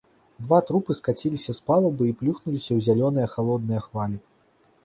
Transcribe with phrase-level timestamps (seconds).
[0.45, 4.17] Два трупы скаціліся з палубы і плюхнуліся ў зялёныя халодныя хвалі.